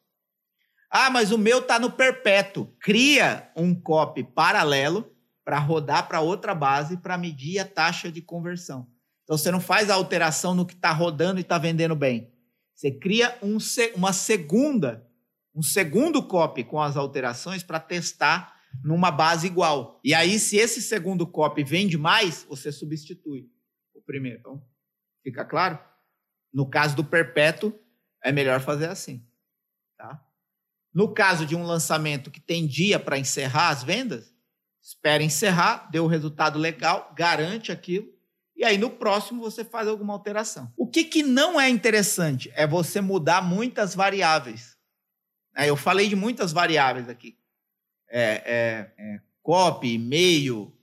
[0.92, 2.74] Ah, mas o meu está no perpétuo.
[2.80, 8.88] Cria um copy paralelo para rodar para outra base para medir a taxa de conversão.
[9.24, 12.34] Então você não faz a alteração no que está rodando e está vendendo bem.
[12.74, 13.58] Você cria um,
[13.96, 15.06] uma segunda,
[15.54, 20.00] um segundo copy com as alterações para testar numa base igual.
[20.04, 23.50] E aí, se esse segundo copy vende mais, você substitui
[23.94, 24.40] o primeiro.
[24.40, 24.64] Então,
[25.23, 25.79] Fica claro?
[26.53, 27.73] No caso do perpétuo,
[28.23, 29.25] é melhor fazer assim.
[29.97, 30.23] Tá?
[30.93, 34.34] No caso de um lançamento que tem dia para encerrar as vendas,
[34.82, 38.12] espera encerrar, deu o resultado legal, garante aquilo,
[38.55, 40.73] e aí no próximo você faz alguma alteração.
[40.75, 44.77] O que, que não é interessante é você mudar muitas variáveis.
[45.55, 47.38] É, eu falei de muitas variáveis aqui.
[48.10, 50.73] É, é, é copy, e-mail,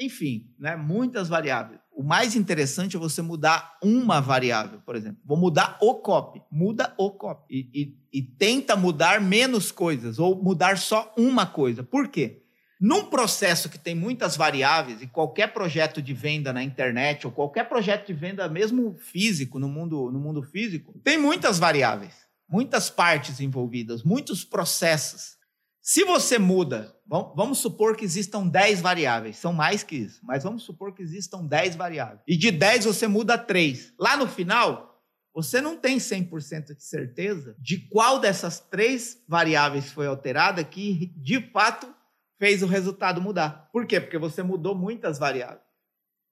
[0.00, 1.80] enfim, né, muitas variáveis.
[1.98, 5.20] O mais interessante é você mudar uma variável, por exemplo.
[5.24, 6.40] Vou mudar o copy.
[6.48, 7.42] Muda o copy.
[7.52, 7.82] E,
[8.12, 11.82] e, e, tenta mudar menos coisas, ou mudar só uma coisa.
[11.82, 12.44] Por quê?
[12.80, 17.68] Num processo que tem muitas variáveis, e qualquer projeto de venda na internet, ou qualquer
[17.68, 22.14] projeto de venda mesmo físico, no mundo, no mundo físico, tem muitas variáveis,
[22.48, 25.36] muitas partes envolvidas, muitos processos.
[25.80, 30.62] Se você muda, vamos supor que existam 10 variáveis, são mais que isso, mas vamos
[30.62, 32.20] supor que existam 10 variáveis.
[32.26, 33.94] E de 10 você muda 3.
[33.98, 34.88] Lá no final,
[35.34, 41.40] você não tem 100% de certeza de qual dessas três variáveis foi alterada que de
[41.52, 41.94] fato
[42.38, 43.68] fez o resultado mudar.
[43.72, 44.00] Por quê?
[44.00, 45.62] Porque você mudou muitas variáveis.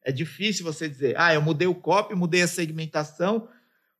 [0.05, 3.49] É difícil você dizer, ah, eu mudei o copy, mudei a segmentação,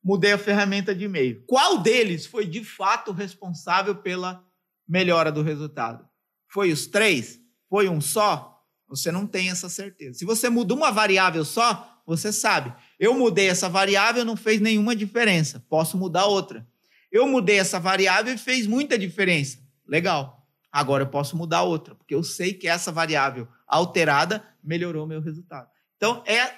[0.03, 1.43] mudei a ferramenta de e-mail.
[1.45, 4.46] Qual deles foi de fato responsável pela
[4.87, 6.07] melhora do resultado?
[6.47, 7.39] Foi os três?
[7.69, 8.63] Foi um só?
[8.87, 10.19] Você não tem essa certeza.
[10.19, 12.73] Se você muda uma variável só, você sabe.
[12.97, 15.63] Eu mudei essa variável, não fez nenhuma diferença.
[15.69, 16.65] Posso mudar outra.
[17.11, 19.59] Eu mudei essa variável e fez muita diferença.
[19.85, 20.47] Legal.
[20.71, 25.69] Agora eu posso mudar outra, porque eu sei que essa variável alterada melhorou meu resultado.
[25.95, 26.53] Então, é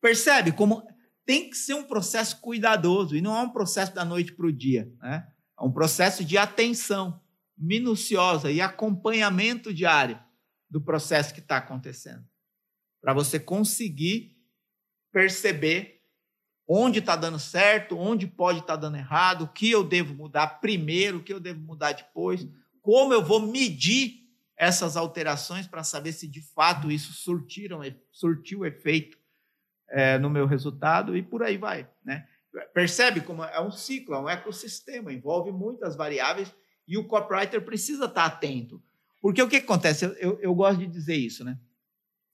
[0.00, 0.82] percebe como
[1.24, 4.52] tem que ser um processo cuidadoso e não é um processo da noite para o
[4.52, 4.90] dia.
[5.00, 5.26] Né?
[5.58, 7.20] É um processo de atenção
[7.56, 10.18] minuciosa e acompanhamento diário
[10.70, 12.24] do processo que está acontecendo.
[13.00, 14.36] Para você conseguir
[15.12, 16.00] perceber
[16.66, 20.60] onde está dando certo, onde pode estar tá dando errado, o que eu devo mudar
[20.60, 22.46] primeiro, o que eu devo mudar depois,
[22.80, 24.22] como eu vou medir
[24.56, 29.18] essas alterações para saber se de fato isso surtiram, surtiu efeito
[29.90, 31.88] é, no meu resultado e por aí vai.
[32.04, 32.26] Né?
[32.72, 36.54] Percebe como é um ciclo, é um ecossistema, envolve muitas variáveis
[36.92, 38.82] e o copywriter precisa estar atento.
[39.18, 40.04] Porque o que, acontece?
[40.20, 41.58] Eu, eu, gosto de dizer isso, né?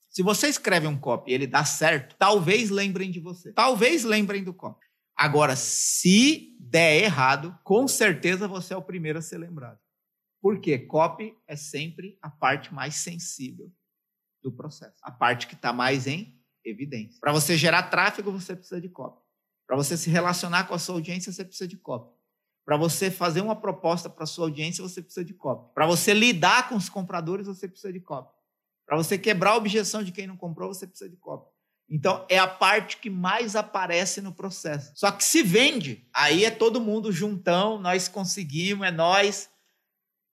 [0.08, 3.52] Se você escreve um copy e ele dá certo, talvez lembrem de você.
[3.52, 4.84] Talvez lembrem do copy.
[5.14, 9.78] Agora, se der errado, com certeza você é o primeiro a ser lembrado.
[10.42, 10.76] Por quê?
[10.76, 13.72] Copy é sempre a parte mais sensível
[14.42, 14.96] do processo.
[15.02, 17.20] A parte que está mais em evidência.
[17.20, 19.22] Para você gerar tráfego, você precisa de copy.
[19.68, 22.17] Para você se relacionar com a sua audiência, você precisa de copy.
[22.68, 25.72] Para você fazer uma proposta para sua audiência, você precisa de copy.
[25.72, 28.30] Para você lidar com os compradores, você precisa de copy.
[28.86, 31.50] Para você quebrar a objeção de quem não comprou, você precisa de copy.
[31.88, 34.92] Então, é a parte que mais aparece no processo.
[34.94, 39.48] Só que se vende, aí é todo mundo juntão, nós conseguimos, é nós.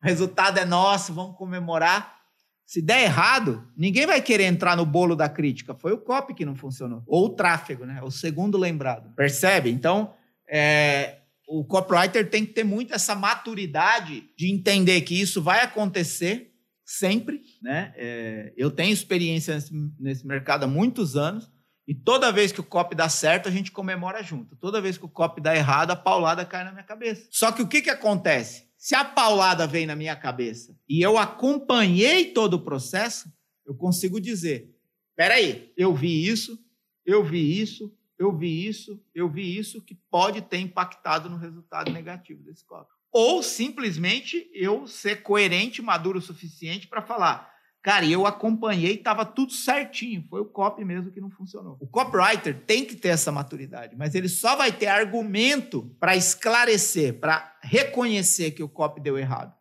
[0.03, 2.19] resultado é nosso, vamos comemorar.
[2.65, 5.73] Se der errado, ninguém vai querer entrar no bolo da crítica.
[5.73, 7.01] Foi o copy que não funcionou.
[7.07, 8.01] Ou o tráfego, né?
[8.03, 9.15] O segundo lembrado.
[9.15, 9.69] Percebe?
[9.71, 10.13] Então,
[10.49, 16.51] é, o copywriter tem que ter muito essa maturidade de entender que isso vai acontecer
[16.83, 17.93] sempre, né?
[17.95, 21.51] É, eu tenho experiência nesse, nesse, mercado há muitos anos
[21.87, 24.55] e toda vez que o copy dá certo, a gente comemora junto.
[24.55, 27.27] Toda vez que o copy dá errado, a paulada cai na minha cabeça.
[27.31, 28.65] Só que o que, que acontece?
[28.77, 33.29] Se a paulada vem na minha cabeça e eu acompanhei todo o processo,
[33.65, 34.69] eu consigo dizer:
[35.15, 36.57] peraí, eu vi isso,
[37.05, 41.91] eu vi isso, eu vi isso, eu vi isso, que pode ter impactado no resultado
[41.91, 42.91] negativo desse copy.
[43.11, 47.49] Ou simplesmente eu ser coerente, maduro o suficiente para falar:
[47.81, 51.77] cara, eu acompanhei, estava tudo certinho, foi o copy mesmo que não funcionou.
[51.79, 57.19] O copywriter tem que ter essa maturidade, mas ele só vai ter argumento para esclarecer,
[57.19, 59.53] para reconhecer que o copy deu errado,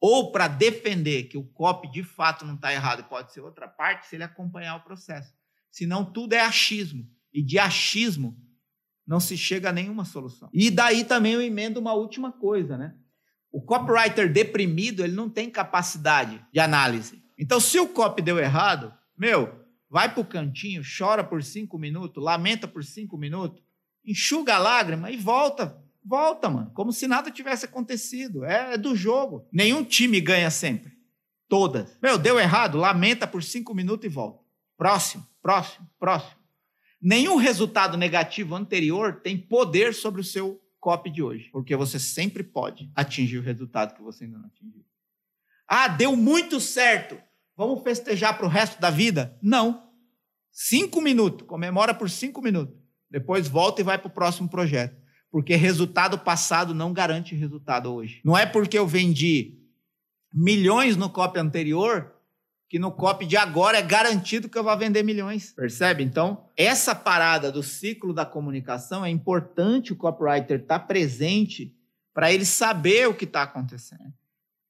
[0.00, 3.68] ou para defender que o copy de fato não está errado e pode ser outra
[3.68, 5.32] parte, se ele acompanhar o processo.
[5.70, 7.08] Senão tudo é achismo.
[7.32, 8.36] E de achismo
[9.06, 10.48] não se chega a nenhuma solução.
[10.52, 12.94] E daí também eu emendo uma última coisa, né?
[13.50, 17.22] O copywriter deprimido, ele não tem capacidade de análise.
[17.38, 19.52] Então, se o copy deu errado, meu,
[19.90, 23.62] vai para o cantinho, chora por cinco minutos, lamenta por cinco minutos,
[24.04, 26.70] enxuga a lágrima e volta volta, mano.
[26.74, 28.44] Como se nada tivesse acontecido.
[28.44, 29.46] É, é do jogo.
[29.52, 30.92] Nenhum time ganha sempre.
[31.48, 31.96] Todas.
[32.02, 34.42] Meu, deu errado, lamenta por cinco minutos e volta.
[34.76, 36.41] Próximo, próximo, próximo.
[37.02, 41.48] Nenhum resultado negativo anterior tem poder sobre o seu copy de hoje.
[41.50, 44.84] Porque você sempre pode atingir o resultado que você ainda não atingiu.
[45.66, 47.18] Ah, deu muito certo.
[47.56, 49.36] Vamos festejar para o resto da vida?
[49.42, 49.90] Não.
[50.52, 51.46] Cinco minutos.
[51.46, 52.76] Comemora por cinco minutos.
[53.10, 58.20] Depois volta e vai para o próximo projeto porque resultado passado não garante resultado hoje.
[58.22, 59.58] Não é porque eu vendi
[60.32, 62.11] milhões no copy anterior
[62.72, 65.52] que no copy de agora é garantido que eu vou vender milhões.
[65.52, 66.02] Percebe?
[66.02, 71.76] Então, essa parada do ciclo da comunicação é importante o copywriter estar tá presente
[72.14, 74.14] para ele saber o que está acontecendo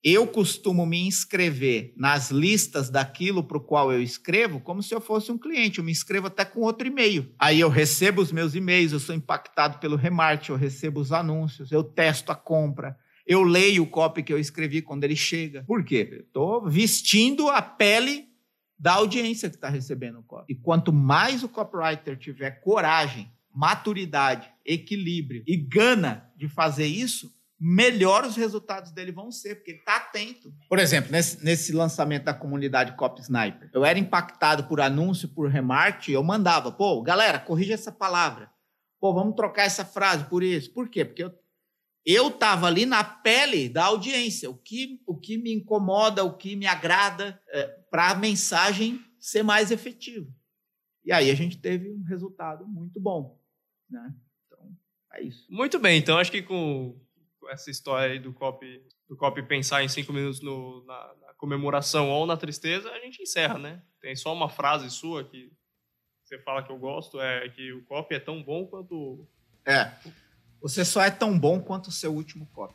[0.05, 5.01] eu costumo me inscrever nas listas daquilo para o qual eu escrevo como se eu
[5.01, 5.79] fosse um cliente.
[5.79, 7.33] Eu me inscrevo até com outro e-mail.
[7.38, 11.71] Aí eu recebo os meus e-mails, eu sou impactado pelo remarketing, eu recebo os anúncios,
[11.71, 15.62] eu testo a compra, eu leio o copy que eu escrevi quando ele chega.
[15.64, 16.24] Por quê?
[16.26, 18.28] Estou vestindo a pele
[18.78, 20.52] da audiência que está recebendo o copy.
[20.52, 27.30] E quanto mais o copywriter tiver coragem, maturidade, equilíbrio e gana de fazer isso,
[27.61, 30.52] melhor os resultados dele vão ser, porque ele está atento.
[30.68, 35.48] Por exemplo, nesse, nesse lançamento da comunidade Cop Sniper, eu era impactado por anúncio, por
[35.48, 38.50] remarketing, eu mandava, pô, galera, corrija essa palavra.
[39.00, 40.72] Pô, vamos trocar essa frase por isso.
[40.72, 41.04] Por quê?
[41.04, 41.32] Porque eu
[42.05, 46.57] eu estava ali na pele da audiência, o que, o que me incomoda, o que
[46.57, 50.29] me agrada, é, para a mensagem ser mais efetiva.
[51.05, 53.41] E aí a gente teve um resultado muito bom.
[53.88, 54.15] Né?
[54.47, 54.77] Então,
[55.15, 55.47] é isso.
[55.49, 56.99] Muito bem, então acho que com
[57.51, 62.09] essa história aí do copy, do copy pensar em cinco minutos no, na, na, comemoração
[62.09, 63.83] ou na tristeza, a gente encerra, né?
[64.01, 65.53] Tem só uma frase sua que
[66.25, 69.27] você fala que eu gosto, é que o copy é tão bom quanto...
[69.67, 69.93] É,
[70.62, 72.75] você só é tão bom quanto o seu último copy.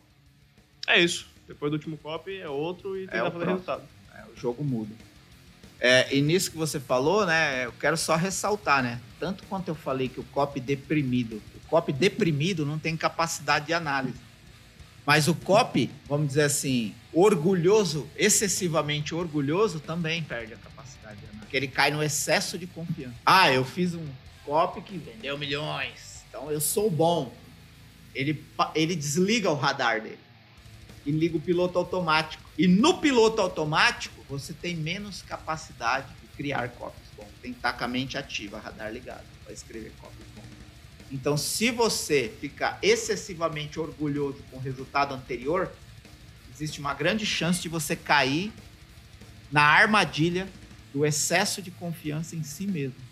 [0.86, 1.28] É isso.
[1.47, 3.84] Depois do último copy é outro e tentar é fazer resultado.
[4.13, 4.93] É, o jogo muda.
[5.80, 9.00] É, e nisso que você falou, né, eu quero só ressaltar, né?
[9.19, 13.73] Tanto quanto eu falei que o copy deprimido, o copy deprimido não tem capacidade de
[13.73, 14.19] análise.
[15.06, 21.39] Mas o copy, vamos dizer assim, orgulhoso, excessivamente orgulhoso, também perde a capacidade de análise.
[21.41, 23.15] Porque ele cai no excesso de confiança.
[23.26, 24.06] Ah, eu fiz um
[24.43, 27.32] copy que vendeu milhões, então eu sou bom.
[28.17, 28.43] Ele,
[28.75, 30.19] ele desliga o radar dele
[31.06, 32.43] e liga o piloto automático.
[32.58, 37.27] E no piloto automático, você tem menos capacidade de criar copies bons.
[37.42, 40.27] Tem que estar com a mente ativa, radar ligado, para escrever copies
[41.12, 45.71] então, se você ficar excessivamente orgulhoso com o resultado anterior,
[46.54, 48.52] existe uma grande chance de você cair
[49.52, 50.48] na armadilha
[50.94, 53.06] do excesso de confiança em si mesmo.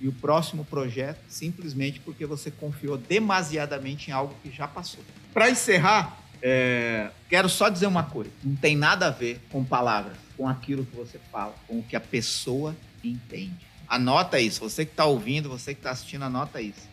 [0.00, 5.02] E o próximo projeto, simplesmente porque você confiou demasiadamente em algo que já passou.
[5.34, 10.16] Para encerrar, é, quero só dizer uma coisa: não tem nada a ver com palavras,
[10.36, 13.66] com aquilo que você fala, com o que a pessoa entende.
[13.88, 14.60] Anota isso.
[14.60, 16.86] Você que está ouvindo, você que está assistindo, anota isso.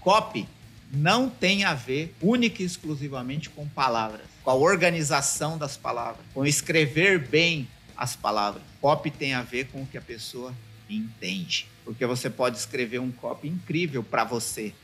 [0.00, 0.48] Copy
[0.92, 6.46] não tem a ver única e exclusivamente com palavras, com a organização das palavras, com
[6.46, 8.62] escrever bem as palavras.
[8.80, 10.54] Copy tem a ver com o que a pessoa
[10.94, 11.68] entende.
[11.84, 14.74] Porque você pode escrever um copy incrível para você,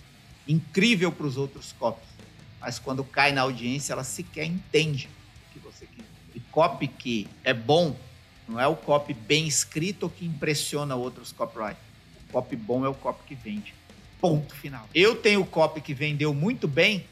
[0.47, 2.09] incrível para os outros copies,
[2.61, 5.09] mas quando cai na audiência, ela sequer entende
[5.49, 6.05] o que você quer.
[6.35, 7.97] E copy que é bom
[8.49, 11.79] não é o copy bem escrito que impressiona outros copywriters.
[12.29, 13.75] O copy bom é o copy que vende.
[14.21, 14.89] Ponto final.
[14.95, 17.07] Eu tenho copy que vendeu muito bem,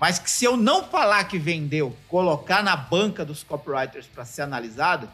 [0.00, 4.42] mas que se eu não falar que vendeu, colocar na banca dos copywriters para ser
[4.42, 5.08] analisado,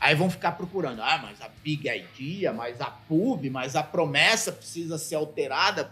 [0.00, 1.00] aí vão ficar procurando.
[1.02, 5.90] Ah, mas a big idea, mas a pub, mas a promessa precisa ser alterada.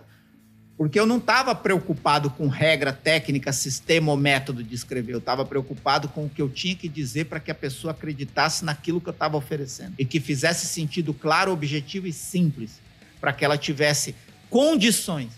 [0.76, 5.12] Porque eu não estava preocupado com regra técnica, sistema ou método de escrever.
[5.12, 8.64] Eu estava preocupado com o que eu tinha que dizer para que a pessoa acreditasse
[8.64, 9.94] naquilo que eu estava oferecendo.
[9.98, 12.80] E que fizesse sentido claro, objetivo e simples.
[13.20, 14.14] Para que ela tivesse
[14.50, 15.30] condições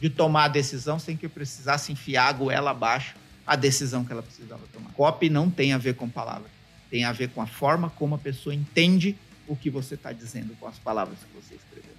[0.00, 4.12] de tomar a decisão sem que eu precisasse enfiar a goela abaixo a decisão que
[4.12, 4.90] ela precisava tomar.
[4.92, 6.50] Copy não tem a ver com palavras.
[6.90, 9.16] Tem a ver com a forma como a pessoa entende
[9.46, 11.94] o que você está dizendo com as palavras que você escreveu.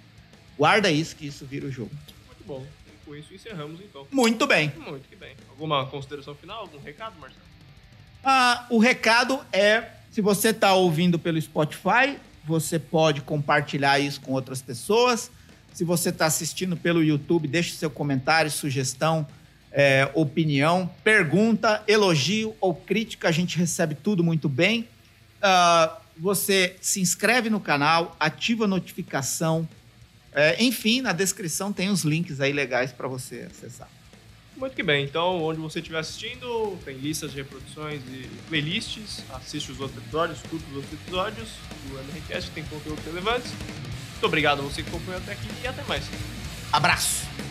[0.56, 1.90] Guarda isso, que isso vira o jogo.
[2.26, 2.66] Muito bom.
[2.86, 4.06] E com isso encerramos, então.
[4.10, 4.72] Muito bem.
[4.76, 5.34] Muito que bem.
[5.50, 6.60] Alguma consideração final?
[6.60, 7.42] Algum recado, Marcelo?
[8.24, 14.32] Ah, o recado é: se você está ouvindo pelo Spotify, você pode compartilhar isso com
[14.32, 15.30] outras pessoas.
[15.72, 19.26] Se você está assistindo pelo YouTube, deixe seu comentário, sugestão,
[19.72, 23.28] é, opinião, pergunta, elogio ou crítica.
[23.28, 24.88] A gente recebe tudo muito bem.
[25.38, 29.68] Uh, você se inscreve no canal, ativa a notificação.
[30.32, 33.88] É, enfim, na descrição tem os links aí legais para você acessar.
[34.56, 35.04] Muito que bem.
[35.04, 39.22] Então, onde você estiver assistindo, tem listas de reproduções e playlists.
[39.30, 41.48] Assiste os outros episódios, escuta os outros episódios
[41.88, 43.48] do MRCast, tem conteúdo relevante.
[43.48, 46.04] Muito obrigado a você que acompanhou até aqui e até mais.
[46.72, 47.47] Abraço!